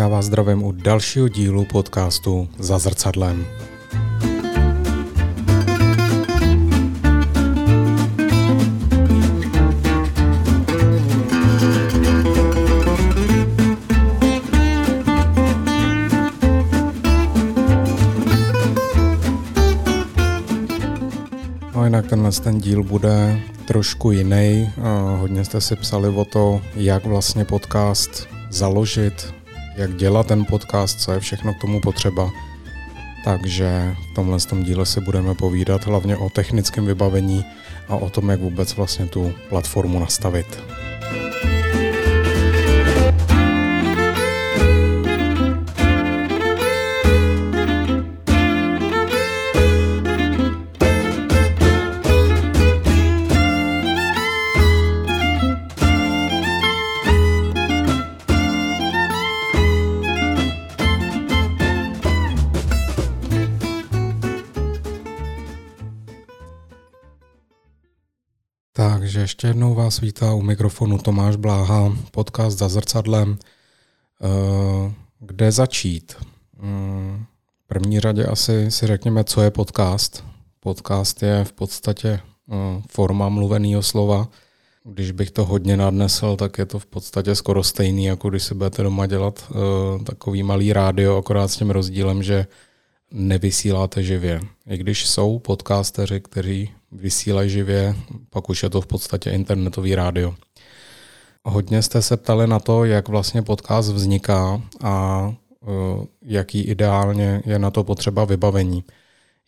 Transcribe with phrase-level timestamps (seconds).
[0.00, 3.46] Já vás zdravím u dalšího dílu podcastu Za zrcadlem.
[21.74, 24.70] No jinak tenhle ten díl bude trošku jiný.
[25.16, 29.34] Hodně jste si psali o to, jak vlastně podcast založit,
[29.76, 32.30] jak dělat ten podcast, co je všechno k tomu potřeba.
[33.24, 37.44] Takže v tomhle tom díle si budeme povídat hlavně o technickém vybavení
[37.88, 40.79] a o tom, jak vůbec vlastně tu platformu nastavit.
[69.10, 73.38] Takže ještě jednou vás vítá u mikrofonu Tomáš Bláha, podcast za zrcadlem.
[74.22, 76.16] Eh, kde začít?
[76.62, 77.24] Mm,
[77.64, 80.24] v první řadě asi si řekněme, co je podcast.
[80.60, 84.28] Podcast je v podstatě eh, forma mluveného slova.
[84.84, 88.54] Když bych to hodně nadnesl, tak je to v podstatě skoro stejný, jako když si
[88.54, 92.46] budete doma dělat eh, takový malý rádio, akorát s tím rozdílem, že
[93.10, 94.40] nevysíláte živě.
[94.66, 97.94] I když jsou podcasteři, kteří vysílají živě,
[98.30, 100.34] pak už je to v podstatě internetový rádio.
[101.44, 105.26] Hodně jste se ptali na to, jak vlastně podcast vzniká a
[105.60, 108.84] uh, jaký ideálně je na to potřeba vybavení.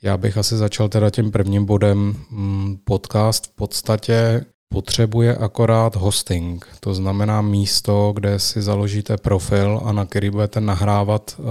[0.03, 2.17] Já bych asi začal teda tím prvním bodem.
[2.31, 9.93] Mm, podcast v podstatě potřebuje akorát hosting, to znamená místo, kde si založíte profil a
[9.93, 11.45] na který budete nahrávat uh,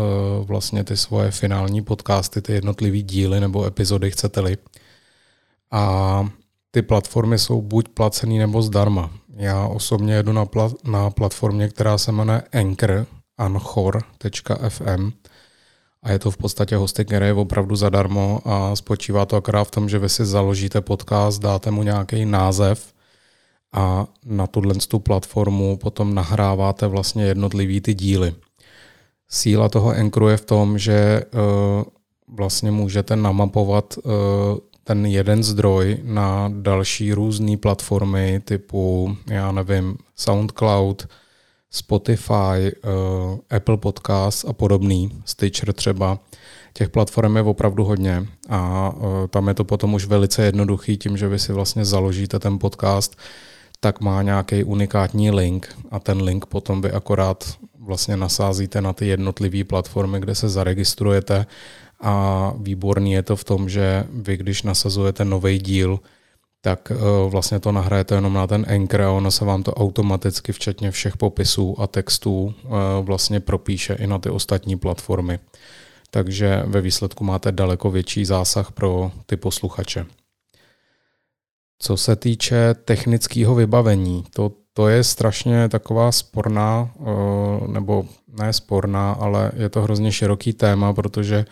[0.46, 4.58] vlastně ty svoje finální podcasty, ty jednotlivé díly nebo epizody, chcete-li.
[5.72, 6.30] A
[6.72, 9.12] ty platformy jsou buď placený nebo zdarma.
[9.36, 13.06] Já osobně jedu na, pla- na platformě, která se jmenuje Anchor,
[13.38, 15.12] anchor.fm
[16.04, 19.72] a je to v podstatě hosting, který je opravdu zadarmo a spočívá to akorát v
[19.72, 22.94] tom, že vy si založíte podcast, dáte mu nějaký název
[23.74, 28.36] a na tuhle tu platformu potom nahráváte vlastně jednotlivý ty díly.
[29.30, 31.84] Síla toho Anchoru je v tom, že uh,
[32.28, 34.12] vlastně můžete namapovat uh,
[34.92, 41.08] ten jeden zdroj na další různé platformy typu, já nevím, SoundCloud,
[41.70, 46.20] Spotify, uh, Apple Podcast a podobný, Stitcher třeba.
[46.74, 51.18] Těch platform je opravdu hodně a uh, tam je to potom už velice jednoduchý tím,
[51.18, 53.16] že vy si vlastně založíte ten podcast,
[53.80, 59.08] tak má nějaký unikátní link a ten link potom vy akorát vlastně nasázíte na ty
[59.08, 61.46] jednotlivé platformy, kde se zaregistrujete
[62.02, 66.00] a výborný je to v tom, že vy, když nasazujete nový díl,
[66.62, 66.96] tak eh,
[67.30, 71.18] vlastně to nahrajete jenom na ten Anchor a ono se vám to automaticky, včetně všech
[71.18, 72.70] popisů a textů, eh,
[73.02, 75.40] vlastně propíše i na ty ostatní platformy.
[76.12, 80.06] Takže ve výsledku máte daleko větší zásah pro ty posluchače.
[81.80, 88.06] Co se týče technického vybavení, to, to je strašně taková sporná, eh, nebo
[88.40, 91.46] ne sporná, ale je to hrozně široký téma, protože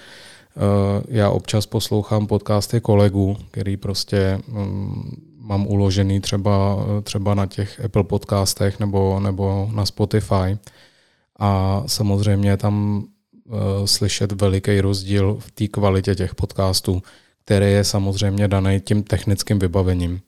[1.08, 8.04] já občas poslouchám podcasty kolegů, který prostě mm, mám uložený třeba, třeba na těch Apple
[8.04, 10.58] podcastech nebo, nebo na Spotify.
[11.40, 13.04] A samozřejmě tam
[13.46, 13.56] uh,
[13.86, 17.04] slyšet veliký rozdíl v té kvalitě těch podcastů,
[17.46, 20.22] který je samozřejmě daný tím technickým vybavením.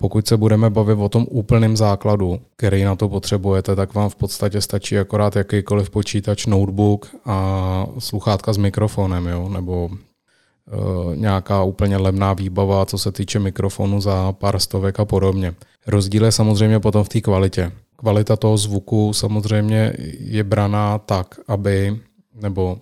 [0.00, 4.16] Pokud se budeme bavit o tom úplném základu, který na to potřebujete, tak vám v
[4.16, 9.48] podstatě stačí akorát jakýkoliv počítač, notebook a sluchátka s mikrofonem, jo?
[9.48, 15.54] nebo e, nějaká úplně levná výbava, co se týče mikrofonu za pár stovek a podobně.
[15.86, 17.72] Rozdíl je samozřejmě potom v té kvalitě.
[17.96, 22.00] Kvalita toho zvuku samozřejmě je braná tak, aby,
[22.34, 22.78] nebo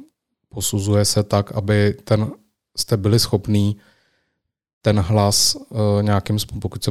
[0.48, 2.30] posuzuje se tak, aby ten
[2.76, 3.76] jste byli schopní
[4.82, 6.90] ten hlas uh, nějakým způsobem, pokud se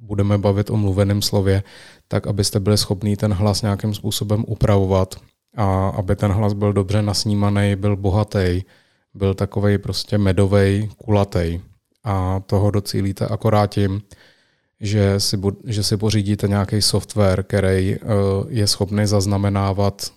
[0.00, 1.62] budeme bavit o mluveném slově,
[2.08, 5.14] tak abyste byli schopní ten hlas nějakým způsobem upravovat
[5.56, 8.62] a aby ten hlas byl dobře nasnímaný, byl bohatý,
[9.14, 11.60] byl takovej prostě medovej, kulatý.
[12.04, 14.02] A toho docílíte akorát tím,
[14.80, 18.08] že si, že si pořídíte nějaký software, který uh,
[18.48, 20.12] je schopný zaznamenávat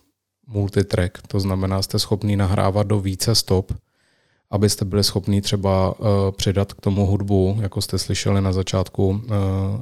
[0.47, 3.73] multitrack, to znamená, jste schopný nahrávat do více stop,
[4.51, 9.21] abyste byli schopni třeba uh, přidat k tomu hudbu, jako jste slyšeli na začátku, uh,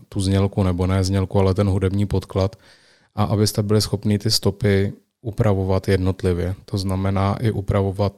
[0.10, 2.56] tu znělku, nebo ne znělku, ale ten hudební podklad,
[3.16, 6.56] a abyste byli schopni ty stopy upravovat jednotlivě.
[6.66, 8.14] To znamená i upravovat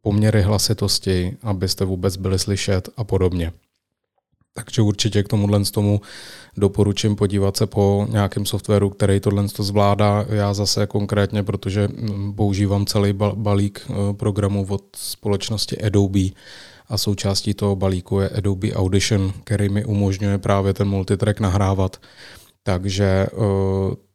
[0.00, 3.52] poměry hlasitosti, abyste vůbec byli slyšet a podobně.
[4.56, 6.00] Takže určitě k tomuhle tomu
[6.56, 10.26] doporučím podívat se po nějakém softwaru, který tohle to zvládá.
[10.28, 11.88] Já zase konkrétně, protože
[12.36, 16.28] používám celý balík eh, programů od společnosti Adobe
[16.88, 22.00] a součástí toho balíku je Adobe Audition, který mi umožňuje právě ten multitrack nahrávat.
[22.62, 23.36] Takže eh,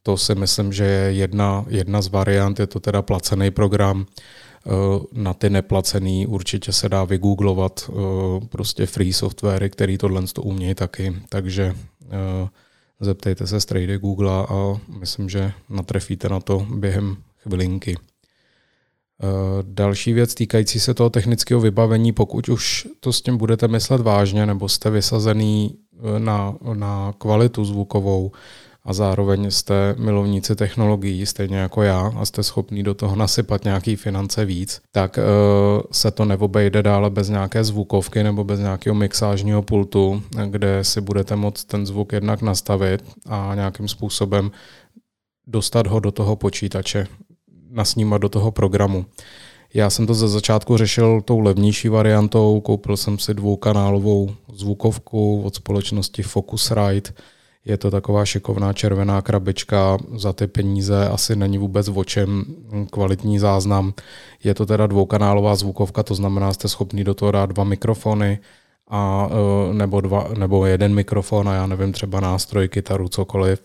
[0.03, 4.05] to si myslím, že je jedna, jedna z variant, je to teda placený program.
[4.69, 7.93] Eh, na ty neplacený určitě se dá vygooglovat eh,
[8.49, 11.15] prostě free softwary, který tohle to umějí taky.
[11.29, 11.75] Takže
[12.99, 17.97] zeptejte se strejdy Google a myslím, že natrefíte na to během chvilinky.
[19.61, 24.45] Další věc týkající se toho technického vybavení, pokud už to s tím budete myslet vážně,
[24.45, 25.77] nebo jste vysazený
[26.17, 28.31] na, na kvalitu zvukovou
[28.83, 33.95] a zároveň jste milovníci technologií, stejně jako já, a jste schopný do toho nasypat nějaký
[33.95, 39.61] finance víc, tak uh, se to neobejde dále bez nějaké zvukovky nebo bez nějakého mixážního
[39.61, 44.51] pultu, kde si budete moct ten zvuk jednak nastavit a nějakým způsobem
[45.47, 47.07] dostat ho do toho počítače,
[47.69, 49.05] nasnímat do toho programu.
[49.73, 55.55] Já jsem to ze začátku řešil tou levnější variantou, koupil jsem si dvoukanálovou zvukovku od
[55.55, 57.11] společnosti Focusrite.
[57.69, 62.45] Je to taková šikovná červená krabička, za ty peníze asi není vůbec v očem
[62.91, 63.93] kvalitní záznam.
[64.43, 68.39] Je to teda dvoukanálová zvukovka, to znamená, jste schopný do toho dát dva mikrofony,
[68.89, 69.29] a,
[69.69, 73.63] e, nebo, dva, nebo jeden mikrofon a já nevím, třeba nástroj, kytaru, cokoliv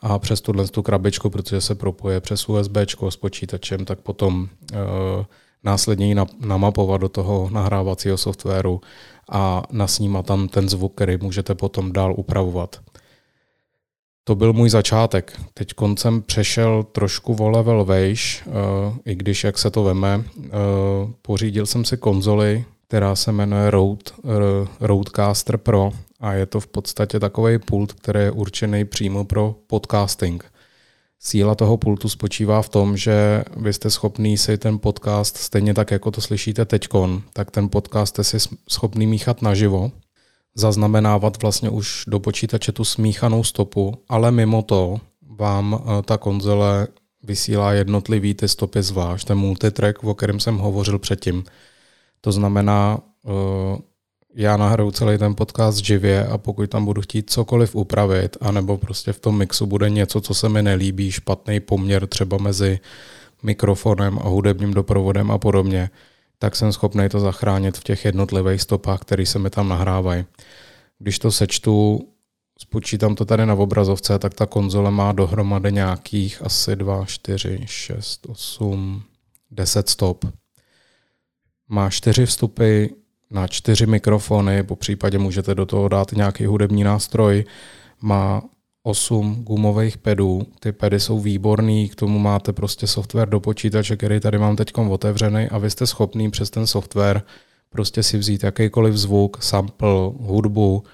[0.00, 2.76] a přes tuhle tu krabičku, protože se propoje přes USB
[3.08, 4.76] s počítačem, tak potom e,
[5.64, 8.80] následně ji namapovat do toho nahrávacího softwaru
[9.30, 12.76] a nasnímat tam ten zvuk, který můžete potom dál upravovat.
[14.30, 15.40] To byl můj začátek.
[15.54, 18.50] Teď koncem přešel trošku o level vejš, e,
[19.10, 20.08] i když jak se to veme.
[20.14, 20.50] E,
[21.22, 24.02] pořídil jsem si konzoli, která se jmenuje Rode,
[24.80, 25.90] Rodecaster Pro
[26.20, 30.44] a je to v podstatě takový pult, který je určený přímo pro podcasting.
[31.18, 35.90] Síla toho pultu spočívá v tom, že vy jste schopný si ten podcast, stejně tak,
[35.90, 38.38] jako to slyšíte teďkon, tak ten podcast jste si
[38.68, 39.90] schopný míchat naživo,
[40.54, 46.88] zaznamenávat vlastně už do počítače tu smíchanou stopu, ale mimo to vám eh, ta konzole
[47.22, 51.44] vysílá jednotlivý ty stopy zvlášť, ten multitrack, o kterém jsem hovořil předtím.
[52.20, 53.30] To znamená, eh,
[54.34, 59.12] já nahraju celý ten podcast živě a pokud tam budu chtít cokoliv upravit, anebo prostě
[59.12, 62.78] v tom mixu bude něco, co se mi nelíbí, špatný poměr třeba mezi
[63.42, 65.90] mikrofonem a hudebním doprovodem a podobně,
[66.42, 70.24] tak jsem schopný to zachránit v těch jednotlivých stopách, které se mi tam nahrávají.
[70.98, 72.00] Když to sečtu,
[72.58, 78.26] spočítám to tady na obrazovce, tak ta konzole má dohromady nějakých asi 2, 4, 6,
[78.28, 79.02] 8,
[79.50, 80.24] 10 stop.
[81.68, 82.86] Má čtyři vstupy
[83.30, 87.44] na čtyři mikrofony, po případě můžete do toho dát nějaký hudební nástroj.
[88.00, 88.42] Má
[88.82, 90.42] osm gumových pedů.
[90.60, 94.72] Ty pedy jsou výborný, k tomu máte prostě software do počítače, který tady mám teď
[94.90, 97.22] otevřený a vy jste schopný přes ten software
[97.70, 100.84] prostě si vzít jakýkoliv zvuk, sample, hudbu,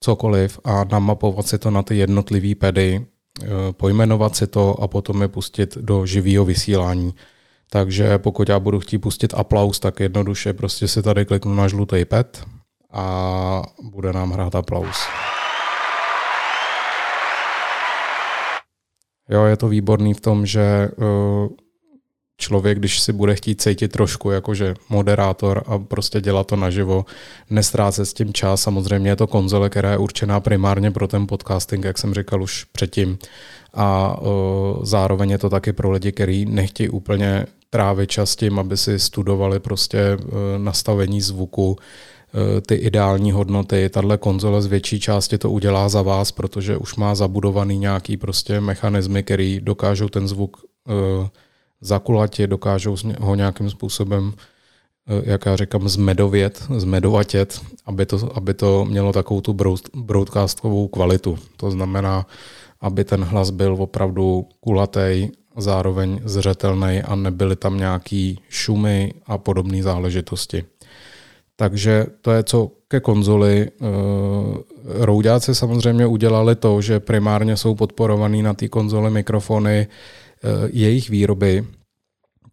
[0.00, 3.06] cokoliv a namapovat si to na ty jednotlivé pedy,
[3.42, 7.14] eh, pojmenovat si to a potom je pustit do živého vysílání.
[7.70, 12.04] Takže pokud já budu chtít pustit aplaus, tak jednoduše prostě si tady kliknu na žlutý
[12.04, 12.44] pet
[12.92, 14.96] a bude nám hrát aplaus.
[19.32, 21.48] Jo, je to výborný v tom, že uh,
[22.36, 27.04] člověk, když si bude chtít cítit trošku jakože moderátor a prostě dělat to naživo,
[27.50, 28.62] nestrácet s tím čas.
[28.62, 32.64] Samozřejmě je to konzole, která je určená primárně pro ten podcasting, jak jsem říkal už
[32.64, 33.18] předtím.
[33.74, 38.76] A uh, zároveň je to taky pro lidi, kteří nechtějí úplně trávit čas tím, aby
[38.76, 40.18] si studovali prostě e,
[40.58, 41.76] nastavení zvuku,
[42.66, 43.88] ty ideální hodnoty.
[43.88, 48.60] Tahle konzole z větší části to udělá za vás, protože už má zabudovaný nějaký prostě
[48.60, 50.56] mechanismy, který dokážou ten zvuk
[50.88, 50.92] e,
[51.80, 54.32] zakulatit, dokážou ho nějakým způsobem,
[55.06, 59.56] jak já říkám, zmedovět, zmedovatět, aby to, aby to mělo takovou tu
[59.94, 61.38] broadcastovou kvalitu.
[61.56, 62.26] To znamená,
[62.80, 69.82] aby ten hlas byl opravdu kulatý zároveň zřetelný a nebyly tam nějaký šumy a podobné
[69.82, 70.64] záležitosti.
[71.56, 73.68] Takže to je co ke konzoli.
[73.70, 73.84] Eh,
[74.84, 81.64] roudáci samozřejmě udělali to, že primárně jsou podporovaný na té konzoli mikrofony eh, jejich výroby,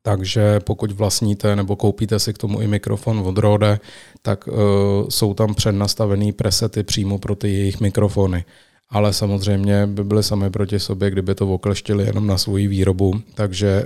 [0.01, 3.79] takže pokud vlastníte nebo koupíte si k tomu i mikrofon od Rode,
[4.22, 4.56] tak uh,
[5.10, 8.46] jsou tam přednastavený presety přímo pro ty jejich mikrofony.
[8.89, 13.86] ale samozřejmě by byly sami proti sobě, kdyby to okleštili jenom na svoji výrobu, takže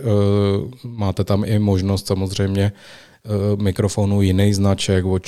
[0.84, 2.72] máte tam i možnost samozřejmě
[3.26, 5.24] uh, mikrofonu jiných značek, od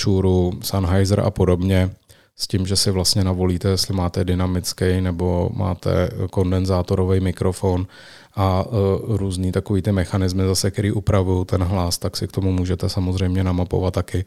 [0.61, 1.89] Sennheiser a podobně,
[2.37, 7.87] s tím, že si vlastně navolíte, jestli máte dynamický nebo máte kondenzátorový mikrofon
[8.35, 8.75] a uh,
[9.17, 13.43] různý takový ty mechanismy zase, který upravují ten hlas, tak si k tomu můžete samozřejmě
[13.43, 14.25] namapovat taky.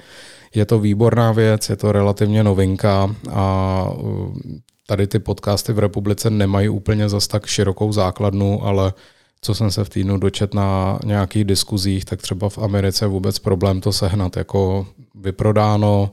[0.54, 4.36] Je to výborná věc, je to relativně novinka a uh,
[4.86, 8.92] tady ty podcasty v republice nemají úplně zas tak širokou základnu, ale
[9.40, 13.80] co jsem se v týdnu dočet na nějakých diskuzích, tak třeba v Americe vůbec problém
[13.80, 16.10] to sehnat, jako vyprodáno,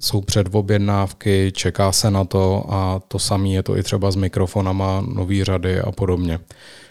[0.00, 5.04] jsou předobjednávky, čeká se na to a to samé je to i třeba s mikrofonama,
[5.14, 6.40] nový řady a podobně.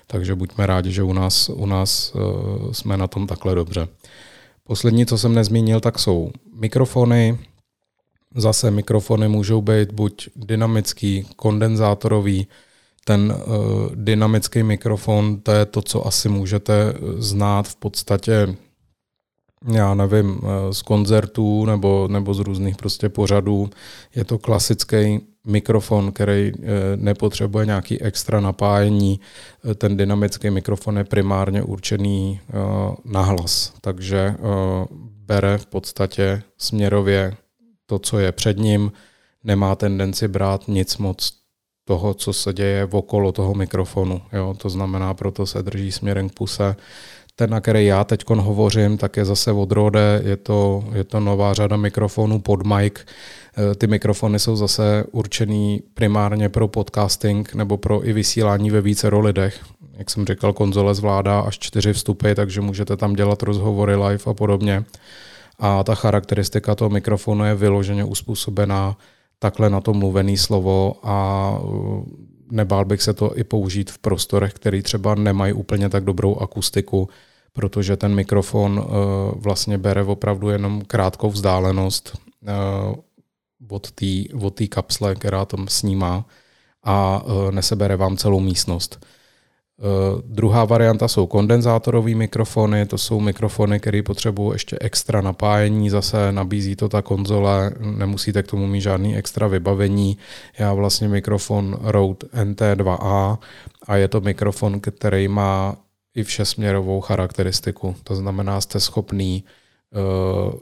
[0.07, 3.87] Takže buďme rádi, že u nás, u nás uh, jsme na tom takhle dobře.
[4.63, 7.39] Poslední, co jsem nezmínil, tak jsou mikrofony.
[8.35, 12.47] Zase mikrofony můžou být buď dynamický, kondenzátorový,
[13.05, 13.55] ten uh,
[13.95, 18.55] dynamický mikrofon, to je to, co asi můžete znát v podstatě
[19.73, 23.69] já nevím, eh, z koncertů nebo, nebo z různých prostě pořadů.
[24.15, 26.61] Je to klasický mikrofon, který eh,
[26.95, 29.19] nepotřebuje nějaký extra napájení.
[29.71, 32.39] Eh, ten dynamický mikrofon je primárně určený
[33.05, 34.35] na hlas, takže
[35.25, 37.33] bere v podstatě směrově
[37.85, 38.91] to, co je před ním,
[39.43, 41.33] nemá tendenci brát nic moc
[41.89, 44.21] toho, co se děje okolo toho mikrofonu.
[44.33, 44.53] Jo?
[44.57, 46.75] To znamená, proto se drží směrem k puse
[47.35, 51.19] ten, na který já teď hovořím, tak je zase od Rode, je to, je to
[51.19, 52.93] nová řada mikrofonů pod mic.
[52.93, 59.07] E, ty mikrofony jsou zase určený primárně pro podcasting nebo pro i vysílání ve více
[59.07, 59.59] lidech.
[59.97, 64.33] Jak jsem říkal, konzole zvládá až čtyři vstupy, takže můžete tam dělat rozhovory live a
[64.33, 64.83] podobně.
[65.59, 68.97] A ta charakteristika toho mikrofonu je vyloženě uspůsobená
[69.39, 71.59] takhle na to mluvený slovo a
[72.51, 77.09] nebál bych se to i použít v prostorech, který třeba nemají úplně tak dobrou akustiku,
[77.53, 78.91] protože ten mikrofon eh,
[79.35, 82.17] vlastně bere opravdu jenom krátkou vzdálenost
[82.47, 82.51] eh,
[83.69, 84.05] od té
[84.41, 86.25] od kapsle, která tam snímá
[86.83, 89.05] a nesebere vám celou místnost.
[90.25, 96.75] Druhá varianta jsou kondenzátorové mikrofony, to jsou mikrofony, které potřebují ještě extra napájení, zase nabízí
[96.75, 100.17] to ta konzole, nemusíte k tomu mít žádný extra vybavení.
[100.59, 103.37] Já vlastně mikrofon Rode NT2A
[103.87, 105.75] a je to mikrofon, který má
[106.15, 107.95] i všesměrovou charakteristiku.
[108.03, 109.43] To znamená, jste schopný
[109.91, 110.53] uh,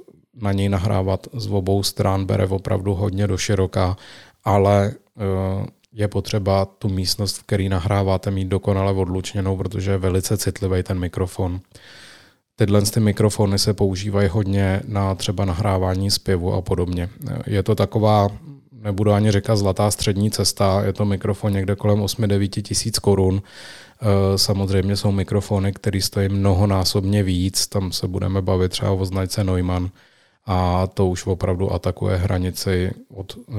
[0.41, 3.97] na něj nahrávat z obou stran, bere opravdu hodně do široka,
[4.43, 5.65] ale uh,
[5.97, 10.99] je potřeba tu místnost, v který nahráváte, mít dokonale odlučněnou, protože je velice citlivý ten
[10.99, 11.59] mikrofon.
[12.55, 17.09] Tyhle ty mikrofony se používají hodně na třeba nahrávání zpěvu a podobně.
[17.47, 18.29] Je to taková,
[18.71, 23.41] nebudu ani říkat zlatá střední cesta, je to mikrofon někde kolem 8-9 tisíc korun,
[24.01, 29.43] Eh, samozřejmě jsou mikrofony, které stojí mnohonásobně víc, tam se budeme bavit třeba o značce
[29.43, 29.89] Neumann
[30.47, 33.53] a to už opravdu atakuje hranici od, eh,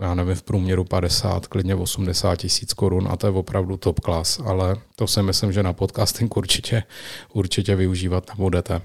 [0.00, 4.40] já nevím, v průměru 50, klidně 80 tisíc korun a to je opravdu top class,
[4.44, 6.82] ale to si myslím, že na podcasting určitě,
[7.32, 8.80] určitě využívat nebudete.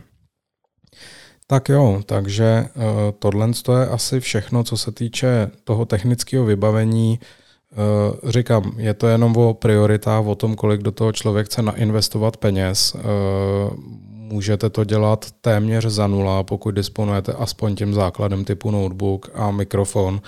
[1.48, 2.84] Tak jo, takže uh,
[3.20, 3.50] tohle
[3.80, 7.20] je asi všechno, co se týče toho technického vybavení.
[7.72, 12.38] Uh, říkám, je to jenom o prioritách, o tom, kolik do toho člověk chce nainvestovat
[12.38, 12.96] peněz.
[14.31, 20.21] Můžete to dělat téměř za nula, pokud disponujete aspoň tím základem typu notebook a mikrofon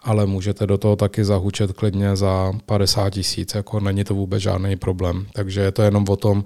[0.00, 4.76] ale můžete do toho taky zahučet klidně za 50 tisíc, jako není to vůbec žádný
[4.76, 5.26] problém.
[5.32, 6.44] Takže je to jenom o tom,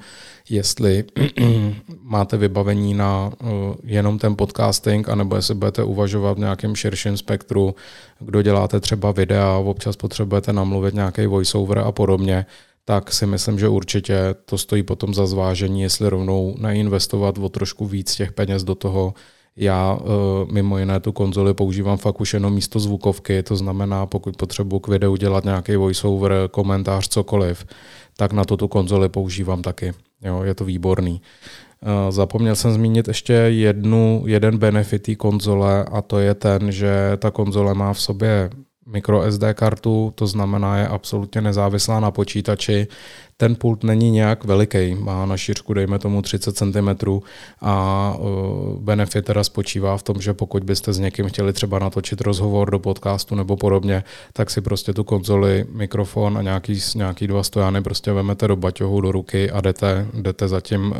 [0.50, 1.04] jestli
[2.02, 3.48] máte vybavení na uh,
[3.84, 7.74] jenom ten podcasting, anebo jestli budete uvažovat v nějakém širším spektru,
[8.18, 12.46] kdo děláte třeba videa, občas potřebujete namluvit nějaký voiceover a podobně,
[12.84, 17.86] tak si myslím, že určitě to stojí potom za zvážení, jestli rovnou neinvestovat o trošku
[17.86, 19.14] víc těch peněz do toho,
[19.56, 24.36] já uh, mimo jiné tu konzoli používám fakt už jenom místo zvukovky, to znamená, pokud
[24.36, 27.66] potřebuji k videu dělat nějaký voiceover, komentář, cokoliv,
[28.16, 29.92] tak na to tu konzoli používám taky.
[30.24, 31.22] Jo, je to výborný.
[31.82, 36.92] Uh, zapomněl jsem zmínit ještě jednu, jeden benefit té konzole a to je ten, že
[37.18, 38.50] ta konzole má v sobě
[38.86, 42.86] micro SD kartu, to znamená je absolutně nezávislá na počítači.
[43.36, 46.88] Ten pult není nějak veliký, má na šířku dejme tomu 30 cm
[47.60, 48.16] a
[48.78, 52.78] benefit teda spočívá v tom, že pokud byste s někým chtěli třeba natočit rozhovor do
[52.78, 58.12] podcastu nebo podobně, tak si prostě tu konzoli, mikrofon a nějaký, nějaký dva stojany prostě
[58.12, 60.94] vemete do baťohu, do ruky a jdete, jdete za tím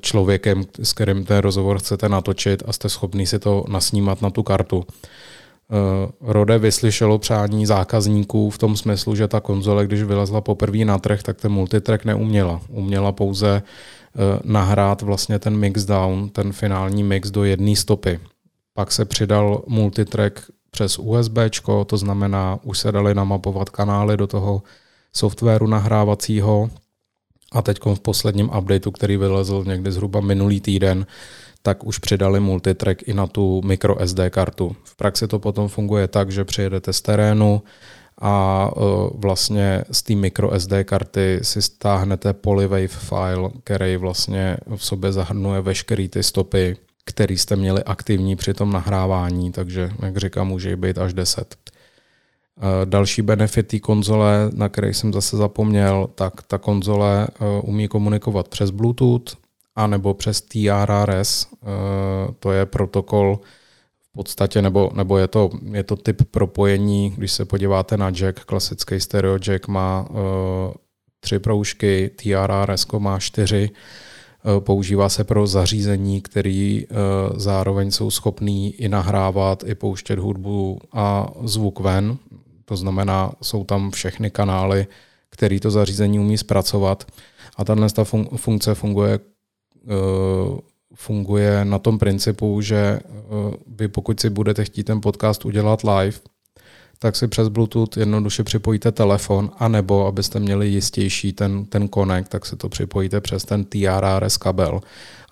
[0.00, 4.42] člověkem, s kterým ten rozhovor chcete natočit a jste schopný si to nasnímat na tu
[4.42, 4.84] kartu.
[6.20, 11.22] Rode vyslyšelo přání zákazníků v tom smyslu, že ta konzole, když vylezla poprvé na trh,
[11.22, 12.60] tak ten multitrack neuměla.
[12.68, 13.62] Uměla pouze
[14.44, 18.20] nahrát vlastně ten mix down, ten finální mix do jedné stopy.
[18.74, 21.38] Pak se přidal multitrack přes USB,
[21.86, 24.62] to znamená, už se dali namapovat kanály do toho
[25.12, 26.70] softwaru nahrávacího
[27.52, 31.06] a teď v posledním updateu, který vylezl někdy zhruba minulý týden,
[31.62, 34.76] tak už přidali multitrack i na tu micro SD kartu.
[34.84, 37.62] V praxi to potom funguje tak, že přijedete z terénu
[38.20, 38.80] a e,
[39.14, 45.60] vlastně z té micro SD karty si stáhnete polywave file, který vlastně v sobě zahrnuje
[45.60, 50.98] veškeré ty stopy, které jste měli aktivní při tom nahrávání, takže jak říkám, může být
[50.98, 51.56] až 10.
[52.60, 57.88] E, další benefit té konzole, na který jsem zase zapomněl, tak ta konzole e, umí
[57.88, 59.36] komunikovat přes Bluetooth
[59.76, 61.46] anebo přes TRRS,
[62.38, 63.40] to je protokol,
[64.18, 69.00] podstatě, nebo, nebo je, to, je to typ propojení, když se podíváte na jack, klasický
[69.00, 70.08] stereo jack má
[71.20, 73.70] tři proužky, TRRS má čtyři,
[74.58, 76.80] používá se pro zařízení, které
[77.36, 82.18] zároveň jsou schopný i nahrávat, i pouštět hudbu a zvuk ven,
[82.68, 84.86] to znamená, jsou tam všechny kanály,
[85.30, 87.06] který to zařízení umí zpracovat
[87.56, 87.88] a tahle
[88.36, 89.18] funkce funguje
[90.94, 93.00] funguje na tom principu, že eh,
[93.66, 96.18] vy pokud si budete chtít ten podcast udělat live,
[96.98, 102.46] tak si přes Bluetooth jednoduše připojíte telefon, anebo abyste měli jistější ten, ten connect, tak
[102.46, 104.80] si to připojíte přes ten TRRS kabel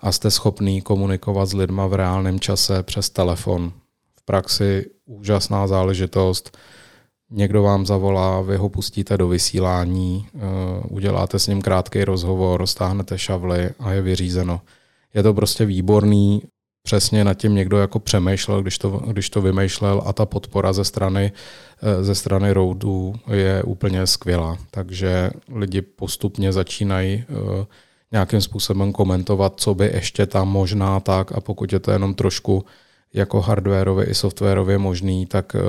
[0.01, 3.71] a jste schopný komunikovat s lidma v reálném čase přes telefon.
[4.19, 6.57] V praxi úžasná záležitost.
[7.31, 10.39] Někdo vám zavolá, vy ho pustíte do vysílání, eh,
[10.89, 14.61] uděláte s ním krátký rozhovor, stáhnete šavly a je vyřízeno
[15.17, 16.41] je to prostě výborný,
[16.83, 20.83] přesně nad tím někdo jako přemýšlel, když to, když to vymýšlel a ta podpora ze
[20.83, 21.31] strany,
[21.81, 24.57] eh, ze strany Roadu je úplně skvělá.
[24.71, 27.65] Takže lidi postupně začínají eh,
[28.11, 32.65] nějakým způsobem komentovat, co by ještě tam možná tak a pokud je to jenom trošku
[33.17, 35.59] jako hardwareově i softwarově možný, tak eh,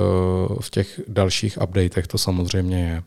[0.61, 3.03] v těch dalších updatech to samozřejmě je.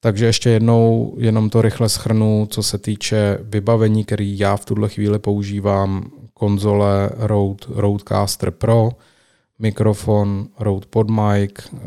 [0.00, 4.88] Takže ještě jednou jenom to rychle schrnu, co se týče vybavení, který já v tuhle
[4.88, 8.90] chvíli používám, konzole Rode Rodecaster Pro,
[9.58, 11.78] mikrofon Rode PodMic eh,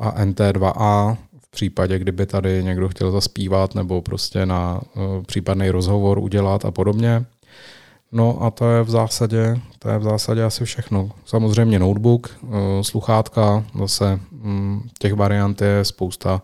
[0.00, 6.18] a NT2A v případě, kdyby tady někdo chtěl zaspívat nebo prostě na eh, případný rozhovor
[6.18, 7.24] udělat a podobně.
[8.12, 11.10] No a to je v zásadě, to je v zásadě asi všechno.
[11.24, 12.48] Samozřejmě notebook, eh,
[12.84, 16.42] sluchátka, zase mm, těch variant je spousta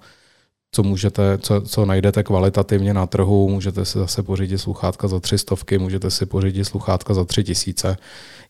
[0.76, 3.48] co můžete, co, co najdete kvalitativně na trhu.
[3.48, 7.96] Můžete si zase pořídit sluchátka za tři stovky, můžete si pořídit sluchátka za tři tisíce.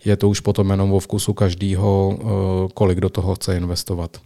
[0.04, 2.24] Je to už potom jenom o vkusu každýho, eh,
[2.74, 4.16] kolik do toho chce investovat.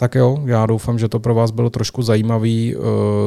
[0.00, 2.74] Tak jo, já doufám, že to pro vás bylo trošku zajímavý.
[2.74, 2.80] Eh,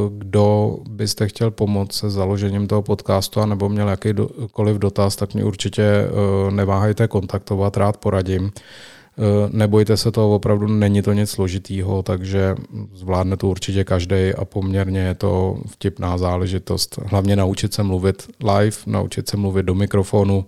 [0.09, 5.43] kdo byste chtěl pomoct se založením toho podcastu a nebo měl jakýkoliv dotaz, tak mě
[5.43, 8.51] určitě eh, neváhejte kontaktovat, rád poradím.
[8.55, 12.55] Eh, nebojte se toho, opravdu není to nic složitýho, takže
[12.93, 16.99] zvládne to určitě každý a poměrně je to vtipná záležitost.
[17.05, 20.45] Hlavně naučit se mluvit live, naučit se mluvit do mikrofonu,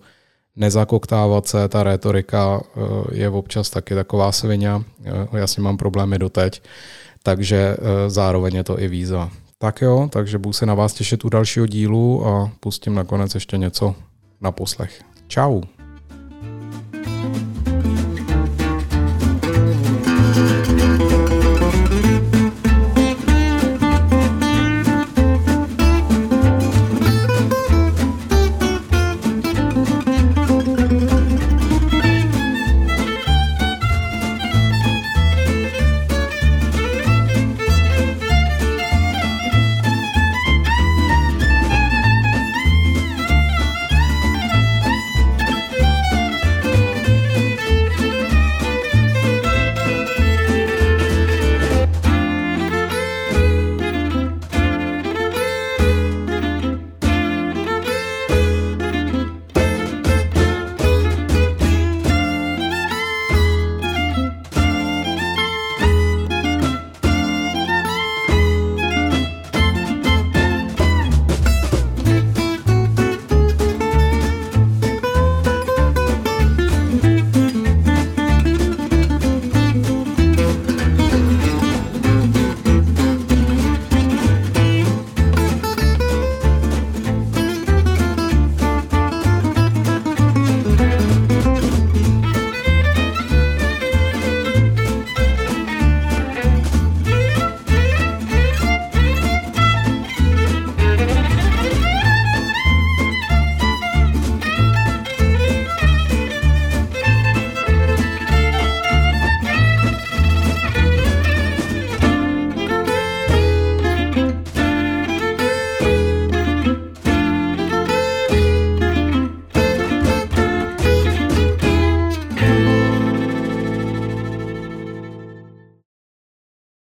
[0.55, 2.79] nezakoktávat se, ta retorika eh,
[3.11, 4.71] je občas taky taková svině,
[5.05, 6.61] eh, já s ním mám problémy doteď,
[7.23, 9.29] takže zároveň je to i výzva.
[9.57, 13.57] Tak jo, takže budu se na vás těšit u dalšího dílu a pustím nakonec ještě
[13.57, 13.95] něco
[14.41, 15.01] na poslech.
[15.29, 15.74] Ciao.